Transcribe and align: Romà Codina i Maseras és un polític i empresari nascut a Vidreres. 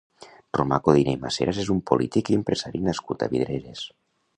Romà 0.57 0.79
Codina 0.87 1.13
i 1.19 1.19
Maseras 1.25 1.61
és 1.65 1.71
un 1.75 1.85
polític 1.93 2.33
i 2.35 2.41
empresari 2.41 2.87
nascut 2.91 3.29
a 3.29 3.33
Vidreres. 3.37 3.91